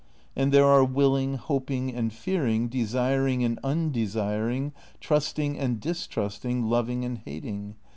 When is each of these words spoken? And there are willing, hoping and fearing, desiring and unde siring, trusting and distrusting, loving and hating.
And 0.35 0.51
there 0.51 0.65
are 0.65 0.83
willing, 0.83 1.35
hoping 1.35 1.93
and 1.93 2.11
fearing, 2.11 2.69
desiring 2.69 3.43
and 3.43 3.59
unde 3.63 3.93
siring, 3.93 4.71
trusting 4.99 5.59
and 5.59 5.79
distrusting, 5.79 6.63
loving 6.67 7.05
and 7.05 7.19
hating. 7.19 7.75